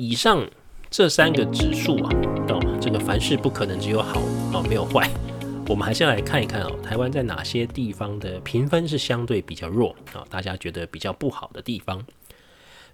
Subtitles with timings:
[0.00, 0.48] 以上
[0.88, 2.10] 这三个指数啊，
[2.48, 4.18] 哦，这个凡事不可能只有好
[4.50, 5.06] 哦，没有坏。
[5.68, 10.24] 我们还是要来看一看哦，台湾在哪些地方的评分是相对比较弱啊？
[10.30, 12.02] 大家觉得比较不好的地方。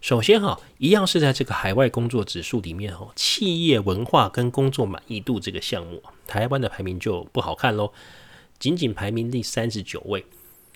[0.01, 7.93] 首先哈，一样是在这个海外工作指数里面哈，企业文化跟工作满意度这个项目，台湾的排名就不好看喽，
[8.59, 10.27] 仅仅排名第三十九位，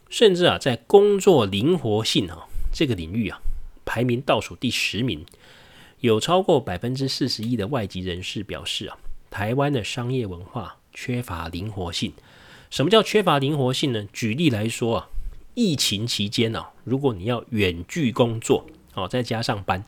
[0.08, 3.40] 甚至啊，在工作灵活性哈这个领域啊，
[3.84, 5.26] 排名倒数第十名。
[6.00, 8.96] 有超过百分之四十一的外籍人士表示啊，
[9.30, 12.12] 台湾的商业文化缺乏灵活性。
[12.70, 14.08] 什么叫缺乏灵活性呢？
[14.10, 15.08] 举例来说啊，
[15.54, 19.84] 疫情期间啊，如果你要远距工作哦，在家上班，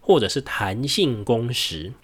[0.00, 1.94] 或者是弹性工时，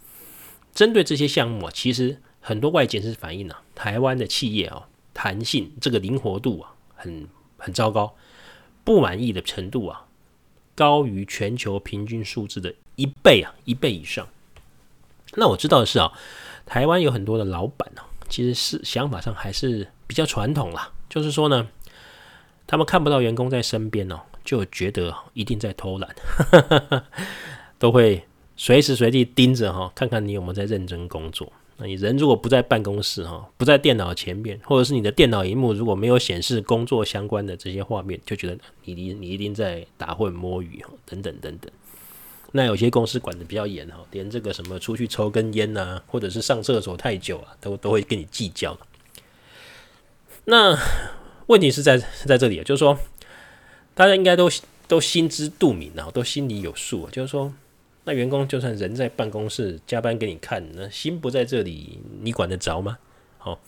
[0.72, 7.28] 针对这些项目啊，其实很多外界是反映啊，台湾的企业啊，弹性这个灵活度啊，很
[7.58, 8.16] 很糟糕，
[8.82, 10.06] 不满意的程度啊，
[10.74, 12.74] 高于全球平均数字的。
[12.96, 14.26] 一倍啊，一倍以上。
[15.34, 16.12] 那我知道的是啊，
[16.66, 20.92] 台湾有很多的老板啊，其实是想法上还是比较传统啦。
[21.08, 21.68] 就是说呢，
[22.66, 26.14] 他们看不到员工在身边哦，就觉得一定在偷懒，
[27.78, 28.24] 都会
[28.56, 31.50] 随时随地盯着哈，看看你有没有在认真工作。
[31.78, 41.72] 那你人如果不在办公室哈，不在电脑前面，或者是你的电脑荧幕如果没有显示工作相关的这些画面，就觉得你你你一定在打混摸鱼等等等等。
[42.54, 48.78] 那有些公司管得比较严哈，连这个什么出去抽根烟呐，或者是上厕所太久啊，都都会跟你计较。
[50.44, 50.78] 那
[51.46, 52.98] 问题是在是在这里啊，就是说
[53.94, 54.50] 大家应该都
[54.86, 57.10] 都心知肚明啊，都心里有数啊。
[57.10, 57.50] 就是说，
[58.04, 62.98] 那员工就算人在办公室加班给你看，那心不在这里，你管得着吗？
[63.42, 63.58] 哦，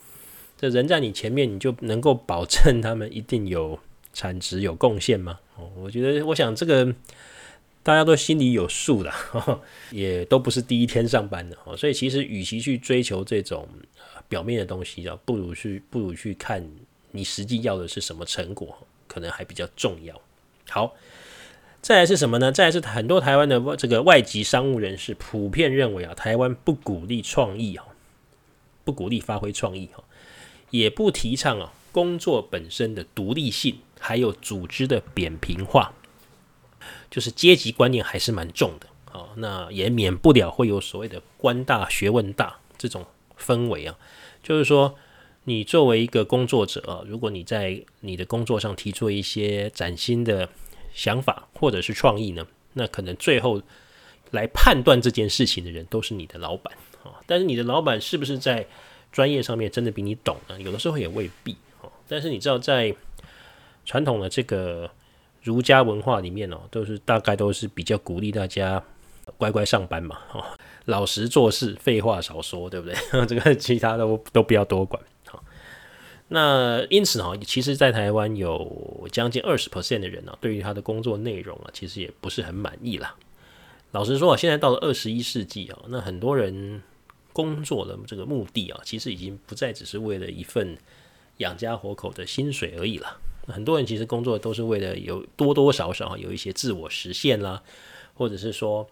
[0.59, 3.79] 这人在你前面，你就能够保证他们一定有
[4.13, 5.39] 产值、有贡献吗？
[5.57, 6.93] 哦，我觉得，我想这个。
[7.85, 9.13] 大家都心里有数的，
[9.91, 13.69] 也都不是第一天上班的，所以其实与其去追求这种
[14.27, 16.67] 表面的东西啊，不如去不如去看
[17.11, 18.75] 你实际要的是什么成果，
[19.07, 20.19] 可能还比较重要。
[20.67, 20.95] 好，
[21.79, 22.51] 再来是什么呢？
[22.51, 27.85] 再来是很多台湾的这个外籍商务人士普遍认为啊，台湾不鼓励创意啊，
[28.83, 30.03] 不鼓励发挥创意哈，
[30.71, 35.93] 也不提倡啊工作本身的独立性，还有组织的扁平化。
[37.09, 43.05] 就是阶级观念还是蛮重的，啊，那也免不了会有所谓的官大学问大这种
[43.39, 43.97] 氛围啊。
[44.43, 44.95] 就是说，
[45.45, 50.49] 你作为一个工作者，如果你在你的工作上提出一些崭新的
[50.93, 53.61] 想法或者是创意呢，那可能最后
[54.31, 56.73] 来判断这件事情的人都是你的老板
[57.03, 57.21] 啊。
[57.25, 58.67] 但是你的老板是不是在
[59.11, 60.59] 专业上面真的比你懂呢？
[60.61, 61.87] 有的时候也未必啊。
[62.07, 62.93] 但是你知道，在
[63.85, 64.89] 传统的这个。
[65.45, 68.83] 儒家文化里面哦，都是大概都是比较鼓励大家
[69.37, 70.43] 乖乖上班嘛，哦，
[70.85, 72.95] 老实做事，废话少说，对不对？
[73.27, 74.99] 这个其他都都不要多管。
[75.27, 75.43] 好，
[76.29, 83.15] 那因此哈，其实，在台湾有将近二十 percent 的人呢，对于他的工作内容啊，其实也不是很满意啦。
[83.91, 86.81] 老实说啊，现在到了二十一世纪啊，那很多人
[87.31, 90.75] 工作的这个目的啊，其实已经不再只是为了一份
[91.37, 93.19] 养家活口的薪水而已了。
[93.47, 97.61] 很多人其实工作都是为了有多多少少有一些自我实现啦，
[98.15, 98.89] 或者是说，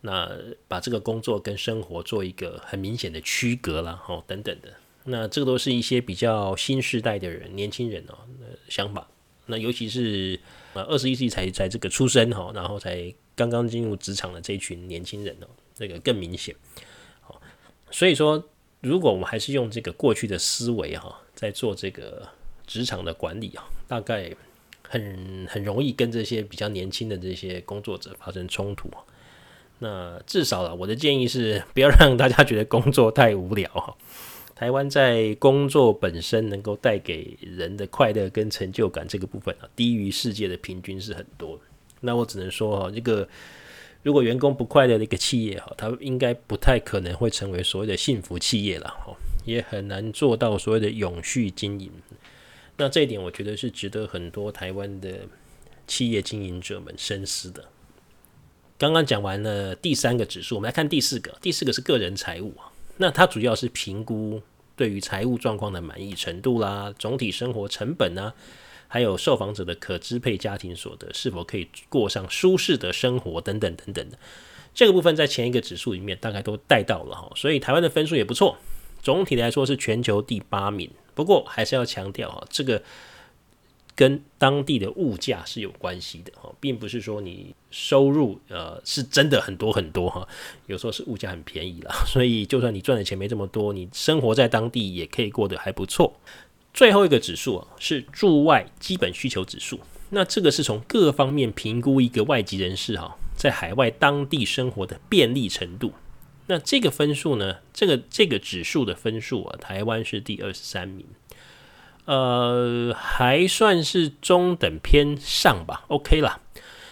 [0.00, 0.30] 那
[0.66, 4.72] 把这个工作跟生活做一个很明显的区隔啦，哦等等的。
[5.04, 9.06] 那这个都是一些比较新时代的人，年轻人哦的想法。
[9.46, 10.40] 那尤其是
[10.72, 16.54] 呃二十一世纪才才这个出生哈，然后才刚刚进入职场的这一群年轻人哦，这个更明显。
[17.20, 17.40] 好，
[17.90, 18.42] 所以说，
[18.80, 22.26] 如果我们还是用这个过去的思维哈，在做这个。
[22.70, 24.30] 职场的管理啊，大概
[24.88, 28.88] 很很容易跟这些比较年轻的这些工作者发生冲突。
[29.80, 33.96] 那至少啊，我的建议是不要让大家觉得工作太无聊哈。
[34.54, 41.58] 台湾在工作本身能够带给人的快乐跟成就感这个部分啊，低于世界的平均是很多。
[42.02, 43.28] 那我只能说哈，这个
[44.04, 51.90] 如果员工不快乐的一个企业哈，它应该不太可能会成为所谓的幸福企业了哈，也很难做到所谓的永续经营。
[52.80, 55.18] 那这一点，我觉得是值得很多台湾的
[55.86, 57.62] 企业经营者们深思的。
[58.78, 61.36] 刚刚讲完了第三个指数，我们来看第四个。
[61.42, 62.54] 第四个是个人财务，
[62.96, 64.40] 那它主要是评估
[64.76, 68.32] 对于财务状况的满意程度啦，总体生活成本啊，
[68.88, 74.18] 还有受访者的可支配家庭所得是否可以过上舒适的生活等等等等的。
[74.72, 78.56] 这个部分在前一个指数里面大概都带到了哈，所以台湾的分数也不错，
[79.02, 80.90] 总体来说是全球第八名。
[81.20, 82.82] 不过还是要强调哈，这个
[83.94, 90.26] 跟当地的物价是有关系的哈，并不是说你收入呃是真的很多很多哈，
[90.66, 96.18] 有时候是物价很便宜啦， 所以就算你赚的钱没这么多，你生活在当地也可以过得还不错。
[96.72, 99.78] 最后一个指数啊是驻外基本需求指数，
[100.08, 105.92] 那这个是从各方面评估一个外籍人士哈在海外当地生活的便利程度。
[106.50, 111.06] 那这个分数呢，这个这个指数的分数啊，台湾是第二十三名，
[112.06, 116.40] 呃，还算是中等偏上吧，OK 啦。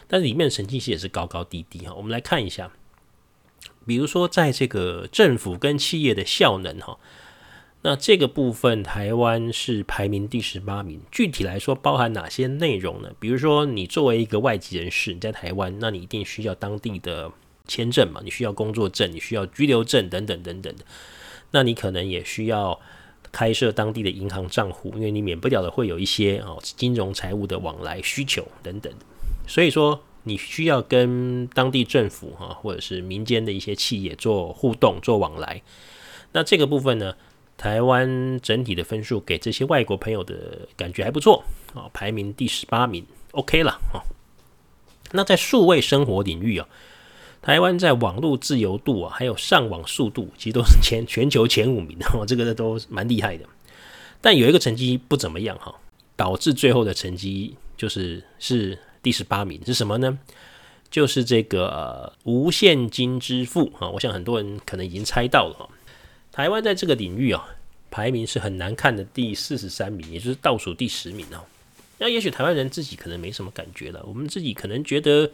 [0.07, 1.93] 但里面的成绩其实也是高高低低哈。
[1.95, 2.71] 我们来看一下，
[3.85, 6.97] 比如说在这个政府跟企业的效能哈，
[7.83, 11.01] 那这个部分台湾是排名第十八名。
[11.11, 13.11] 具体来说，包含哪些内容呢？
[13.19, 17.33] 比如说，你作为一个外籍人士，你在台湾，那你一定需要当地的
[17.69, 20.85] 签证嘛，你需要工作证，你需要居留证等等等等的。
[21.53, 22.81] 那你可能也需要
[23.31, 28.93] 开设当地的银行账户，因为你免不了的会有一些哦金融财务的往来需求等等。
[29.47, 35.63] 所以说，你需要跟当地政府哈，或者是民间的一些企业做互动、做往来。
[36.33, 37.15] 那这个部分呢，
[37.57, 41.43] 台湾整体的分数给这些外国朋友的感觉还不错
[41.75, 44.05] 啊，排名第十八名，OK 了啊。
[45.13, 46.69] 那在数位生活领域啊，
[47.43, 53.45] 台湾在网络自由度啊，还有上网速度，其实都是前全球前五名哦， 这个都蛮厉害的。
[54.21, 55.75] 但有一个成绩不怎么样哈，
[56.17, 58.79] 导致最后的成绩就是是。
[59.01, 60.19] 第十八名是什么呢？
[60.91, 63.89] 就是这个、呃、无现金支付啊！
[63.89, 65.69] 我想很多人可能已经猜到了哈。
[66.33, 67.49] 台湾在这个领域啊，
[67.93, 71.39] 排名是很难看的第四十三名，也就是倒数第十名哦。
[71.99, 75.31] 那也许台湾人自己可能没什么感觉了，我们自己可能觉得，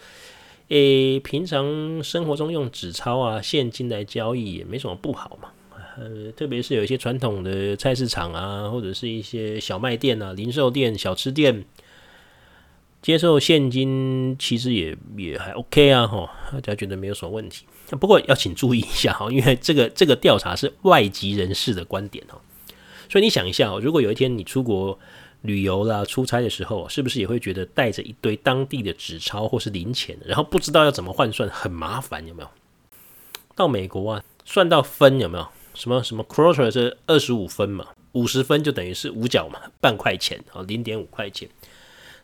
[0.69, 5.50] 诶、平常生活中用纸钞啊、现金来交易也没什么不好嘛。
[5.96, 11.64] 呃，特别是有一些传统的菜市场啊，或者是一些小卖店啊、零售店、小吃店。
[13.00, 17.67] 接受现金其实也也还 OK 啊，哈，大家觉得没有什么问题。
[18.00, 22.40] 不过要请注意一下哈，因为这个这个调查是外籍人士的观点哈，
[23.10, 24.99] 所以你想一下，如果有一天你出国
[25.44, 32.49] 旅游啦、出差的时候，是不是也会觉得带着一堆当地的纸钞或是零钱，然后不知道要怎么换算，很麻烦，有没有？
[33.55, 35.46] 到美国啊，算到分有没有？
[35.75, 41.49] 什么什么 quarter 是二十五分嘛，五十分就等于是五角嘛，半块钱啊，零点五块钱。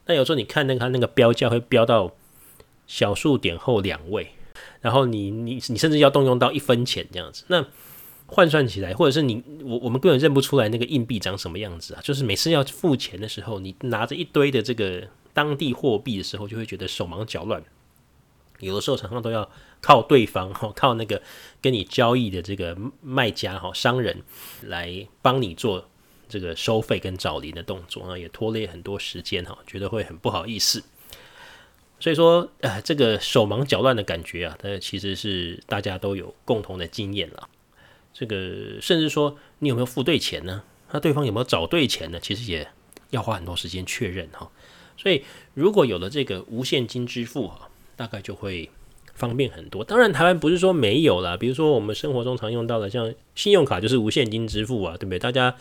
[0.06, 2.10] 那有时候你看那个它那个标价会标到
[2.86, 4.32] 小数点后两位，
[4.80, 7.64] 然后你你你甚至要动用到一分钱这样子，那
[8.30, 17.62] 换算起来，或者是你我我们根本认不出来那个硬币长什么样子啊，就是每次要付钱的时候，你拿着一堆的这个当地货币的时候，就会觉得手忙脚乱，
[18.60, 19.50] 有的时候常常都要
[19.80, 21.20] 靠对方哈，靠那个
[21.60, 24.22] 跟你交易的这个卖家哈商人
[24.62, 25.86] 来帮你做。
[26.32, 30.80] 这个收费跟找零的动作啊，也拖累很多时间哈，觉得会很不好意思。
[31.98, 37.48] 所以说，呃，这个手忙脚乱的感觉啊，它其实是大家都有共同的经验了。
[38.20, 40.62] 这个甚至说，你有没有付对钱呢？
[40.92, 42.20] 那对方有没有找对钱呢？
[42.20, 42.68] 其实也
[43.08, 44.50] 要花很多时间确认哈。
[44.98, 45.24] 所以，
[45.54, 48.68] 如果有了这个无现金支付哈，大概就会
[49.14, 49.82] 方便很多。
[49.82, 55.18] 当然，台湾不是说没有啦，比如说我们生活中常用到的，像信用卡就是无现金支付啊，对不对？
[55.18, 55.56] 大家。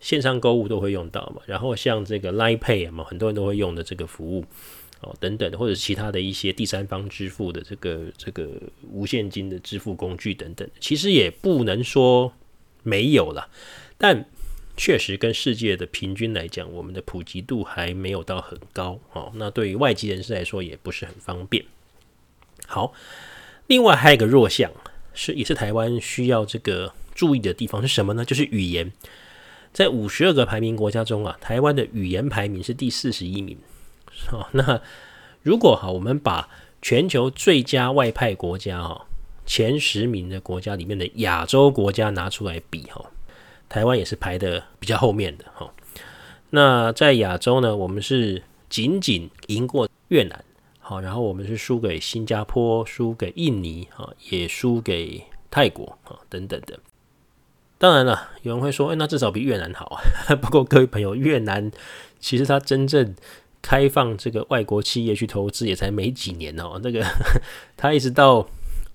[0.00, 4.42] 线上购物都会用到嘛，然后像这个 Line Pay 嘛，很多人都会用的这个服务
[5.00, 8.48] 哦，等等，或者是其他的一些第三方支付的这个这个
[8.90, 12.32] 无现金的支付工具等等，其实也不能说
[12.82, 13.48] 没有啦，
[13.96, 14.26] 但
[14.76, 19.30] 确实跟世界的平均来讲，我们的普及度还没有到很高哦。
[19.34, 21.64] 那对于外籍人士来说，也不是很方便。
[22.66, 22.92] 好，
[23.66, 24.70] 另外还有一个弱项
[25.12, 28.24] 是，也是台湾需要这个注意的地方是什么呢？
[28.24, 28.92] 就是语言。
[29.72, 33.56] 在五十二个排名国家中啊，台湾的语言排名是第四十一名。
[34.26, 34.80] 好，那
[35.42, 36.48] 如果哈，我们把
[36.82, 39.06] 全球最佳外派国家哈
[39.46, 43.04] 前十名的国家里面的亚洲国家拿出来比哈，
[43.68, 45.70] 台湾也是排的比较后面的哈。
[46.50, 50.44] 那在亚洲呢，我们是仅仅赢过越南，
[50.78, 56.78] 好，然后我们是输给新加坡，输给印尼，哈，也输给泰国，哈，等等的。
[57.78, 60.02] 当然了，有人会说，哎，那至少比越南好啊。
[60.36, 61.70] 不过各位朋友，越南
[62.18, 63.14] 其实它真正
[63.62, 66.80] 开放这个外国企业去投资也才没几年哦。
[66.82, 67.04] 那个
[67.76, 68.48] 他一直到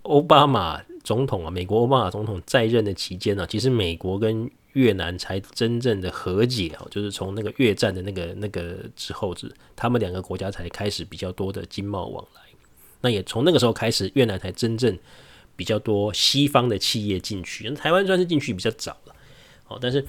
[0.03, 12.41] 奥巴马总统啊，美国奥巴马总统在任的期间呢，其实美国跟越南才真正的和解哦，就是从那个越战的那个那个之后，是他们两个国家才开始比较多的经贸往来。
[13.01, 14.97] 那也从那个时候开始，越南才真正。
[15.57, 19.15] 比较多西方的企业进去，台湾算是进去比较早了，
[19.69, 20.05] 哦，但是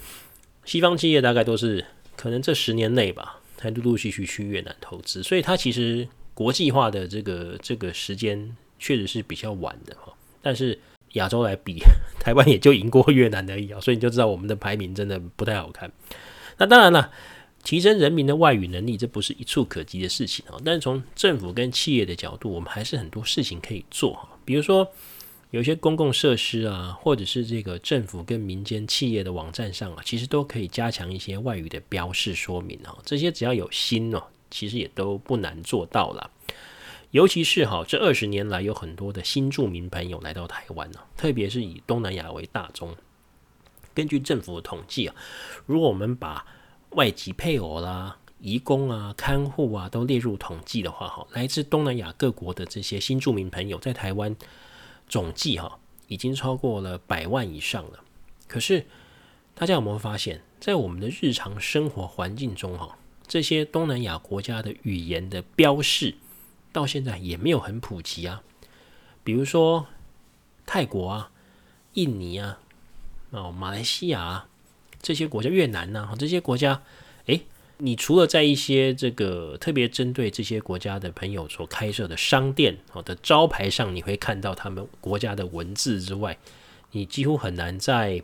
[0.65, 1.85] 西方企业大概都是
[2.17, 10.13] 可能这十年内吧，才陆陆续续去越南投资，所以它其实国际化的这个这个时间确实是比较晚的哈。
[10.41, 10.77] 但是
[11.13, 11.79] 亚洲来比，
[12.19, 15.91] 台湾也就赢过越南而已啊，所以你就知道我们的排名真的不太好看。
[16.57, 17.11] 那当然了，
[17.63, 20.55] 提升人民的外语能力，这不是一触可及的事情啊。
[20.63, 24.29] 但是从政府跟企业的角度，我们还是很多事情可以做哈。
[24.45, 24.87] 比如说，
[25.51, 32.97] 有些公共设施啊，或者是这个政府跟民间企业的网站上啊，其实都可以加强一些外语的标示说明啊。
[33.05, 36.29] 这些只要有心哦，其实也都不难做到了。
[37.11, 42.93] 尤其是哈，这二十年来有很多的新住民朋友来到台湾呢，特别是以东南亚为大宗。
[43.93, 45.15] 根据政府的统计啊，
[45.65, 46.45] 如果我们把
[46.91, 54.35] 外籍配偶啦、移工啊、看护啊都列入统计的话，哈，来自东南亚各国的这些新住民朋友在台湾
[55.07, 58.03] 总计哈已经超过了百万以上了。
[58.47, 58.85] 可是
[59.55, 62.97] 大家有没有发现，在我们的日常生活环境中哈，
[63.27, 66.15] 这些东南亚国家的语言的标示
[66.71, 68.43] 到现在也没有很普及啊？
[69.23, 69.87] 比如说
[70.65, 71.31] 泰国啊、
[71.93, 72.59] 印尼啊。
[73.31, 74.47] 哦，马来西亚啊
[75.01, 76.81] 这些国家，越南呐，这些国家，
[77.25, 77.45] 诶，
[77.79, 86.37] 你除了在一些这个特别针对这些国家的朋友所开设的商店好的招牌上，你会看到他们国家的文字之外，
[86.91, 88.21] 你几乎很难在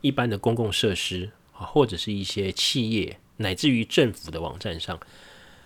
[0.00, 4.98] 一般的公共设施啊，或者是一些企业，乃至于政府的网站上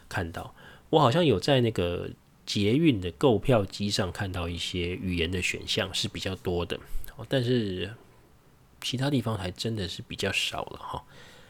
[0.09, 0.55] 看到。
[0.91, 2.11] 我好像有在那个
[2.45, 6.79] 捷运的购票机上看到一些语言的选项是比较多的，
[7.29, 7.91] 但是。
[8.79, 11.03] 其他地方还真的是比较少了哈，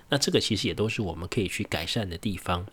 [0.09, 2.67] 那这个其实也都是我们可以去改善的地方。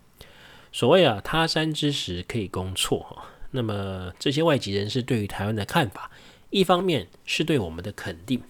[0.72, 3.26] 所谓啊，他山之石可以攻错哈。
[3.52, 6.10] 那么这些外籍人士对于台湾的看法，
[6.50, 8.42] 一方面是对我们的肯定，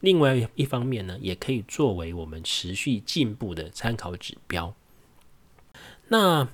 [0.00, 4.74] 另外一方面呢，也可以作为我们持续进步的参考指标。
[6.08, 6.48] 那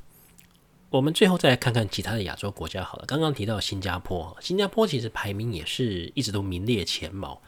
[0.88, 3.04] 我们最后再来看看其他的亚洲国家好了。
[3.06, 7.42] 刚刚提到新加坡，新加坡其实排名也是一直都名列前茅。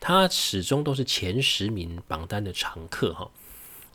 [0.00, 3.30] 它始终都是前十名榜单的常客哈，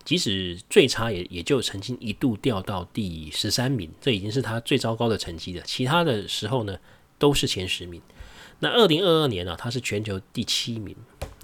[0.08, 5.62] 即使最差也也就曾经一度掉到第十三名，这已经是他最糟糕的成绩了。
[5.66, 6.80] 其他的时候呢，
[7.20, 8.02] 都是前十名。
[8.60, 10.96] 那二零二二年呢、啊，他是全球第七名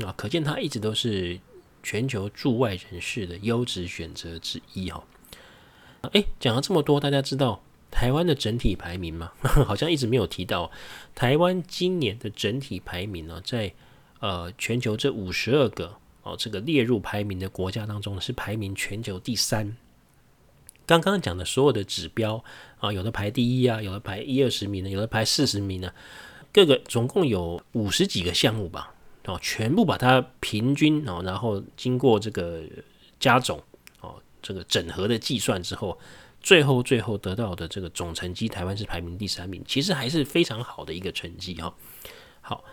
[0.05, 1.37] 啊，可见他一直都是
[1.83, 5.03] 全球驻外人士的优质选择之一哈。
[6.13, 9.33] 诶，讲了这么多，大家知道台湾的整体排名吗？
[9.43, 10.71] 好像一直没有提到
[11.13, 13.73] 台湾今年的整体排名呢，在。
[14.19, 19.75] 呃，全球这五十二个哦，这个列入排名的国家当中是排名全球第三。
[20.85, 22.43] 刚刚讲的所有的指标
[22.79, 25.93] 啊，有的排第一啊，有的排一二十名呢，有的排四十名呢，
[26.51, 28.93] 各个总共有五十几个项目吧，
[29.25, 32.63] 哦，全部把它平均哦，然后经过这个
[33.19, 33.61] 加总
[33.99, 35.97] 哦，这个整合的计算之后，
[36.41, 41.73] 最后最后得到的这个总成绩，台湾是排名第三名，其实还是非常好的一个成绩哈。
[42.39, 42.63] 好。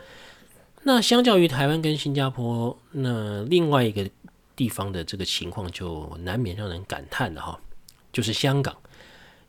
[0.83, 4.09] 那相较于台湾跟新加坡，那另外一个
[4.57, 7.61] 地方的这个情况就难免让人感叹的哈，
[8.13, 8.77] 就是香港。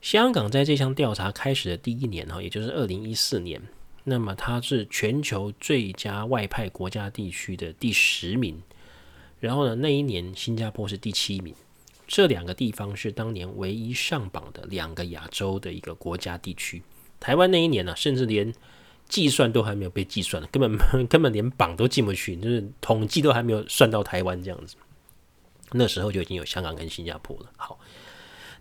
[0.02, 3.62] 香港在这项调查开始的第一年哈，也就是二零一四年，
[4.04, 8.62] 那么它是全球最佳外派国家地区的第十名。
[9.40, 11.56] 然后呢，那一年新加坡是第七名。
[12.08, 16.84] 这两个地方是当年唯一上榜的两个亚洲的一个国家地区。
[17.22, 18.54] 台湾那一年呢，甚至连
[19.12, 20.78] 计算都还没有被计算，根本
[21.08, 24.78] 根本连榜都进不去，就是统计都还没有算到台湾这样子。
[25.74, 27.52] 那时候就已经有香港跟新加坡了。
[27.58, 27.78] 好，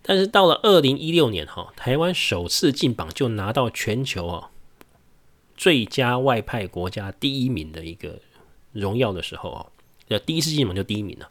[0.03, 4.51] 但是到了二零一六年哈，台湾首次进榜就拿到全球啊
[5.57, 8.21] 最佳外派国家第一名的一个
[8.73, 9.67] 荣耀的时候啊，
[10.09, 11.31] 呃，第一次进榜就第一名了。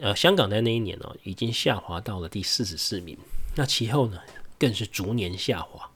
[0.00, 3.18] 呃，香港在那一年呢，已经下滑到了第四十四名，
[3.56, 4.18] 那其后呢，
[4.58, 5.89] 更是逐年下滑。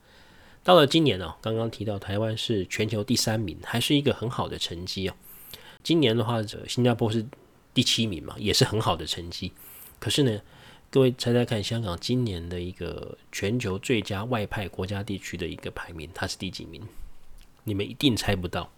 [0.65, 5.13] 到了今年、哦，刚刚提到台湾是全球第三名，还是一个很好的成绩哦。
[5.83, 7.23] 今年的话，新加坡是
[7.71, 9.51] 第七名嘛，也是很好的成绩。
[9.99, 10.41] 可是呢，
[10.89, 16.81] 各位猜猜看，香港今年的一个全球最佳外派国家地区的一个排名，它是第几名？
[17.63, 18.71] 你们一定猜不到，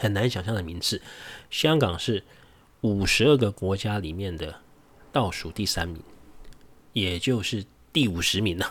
[0.00, 1.00] 很难想象的名次。
[1.48, 2.24] 香港是
[2.80, 4.60] 五十二个国家里面的
[5.12, 6.02] 倒数第三名，
[6.92, 8.66] 也就是第五十名呢。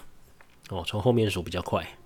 [0.67, 1.97] 哦，从后面数比较快。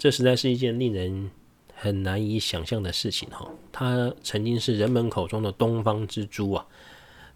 [0.00, 1.30] 这实在是一件令人
[1.74, 3.46] 很难以想象的事情哈。
[3.70, 6.66] 它曾经是人们口中的东方之珠啊，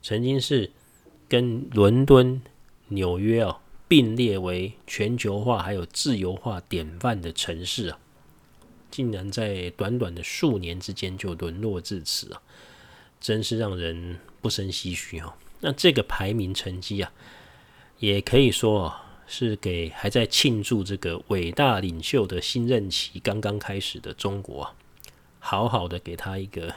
[0.01, 0.71] 曾经是
[1.29, 2.41] 跟伦敦、
[2.89, 7.99] 纽约啊并列为全球化还有自由化典范的城市啊，
[8.91, 12.41] 竟然在短短的数年之间就沦落至此啊，
[13.21, 15.37] 真是让人不胜唏嘘哈。
[15.61, 17.13] 那这个排名成绩啊，
[17.99, 24.75] 也可以说啊是给还在庆祝这个伟大领袖的新任期刚刚开始的中国，
[25.39, 26.75] 好好的给他一个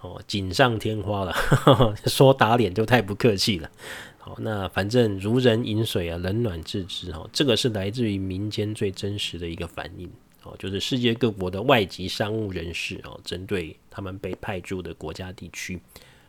[0.00, 1.34] 哦锦上添花了，
[2.06, 3.70] 说打脸就太不客气了。
[4.18, 10.10] 好，那反正如人饮水啊，冷暖自知哈，这个是来自于民间最真实的一个反应
[10.44, 15.78] 哦，就是世界各国的外籍商务人士哦，针对他们被派驻的国家地区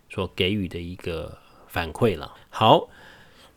[0.10, 1.38] 所给予的一个
[1.70, 2.34] 反馈了。
[2.50, 2.90] 好，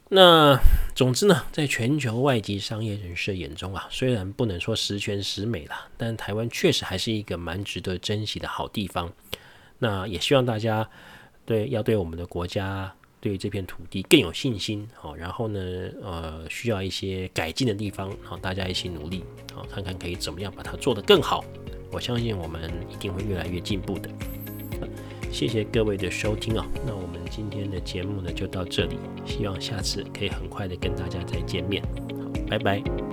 [0.08, 0.58] 那
[0.94, 9.12] 总之呢，在全球外籍商业人士眼中啊，虽然不能说十全十美啦，但台湾确实还是一个蛮值得珍惜的好地方。
[9.78, 10.88] 那也希望大家
[11.44, 12.92] 对要对我们的国家。
[13.20, 15.60] 对这片土地更有信心，好，然后呢，
[16.00, 21.44] 呃，需要一些改进的地方，好，大家一起努力，好，看看可以怎么样把它做得更好。
[21.90, 24.08] 我相信我们一定会越来越进步的。
[25.30, 33.07] 谢谢各位的收听啊，那我们今天的节目呢就到这里，希望下次可以很快的跟大家再见面，好，拜拜。